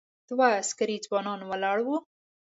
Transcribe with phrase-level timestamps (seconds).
[0.29, 1.87] دوه عسکري ځوانان ولاړ و.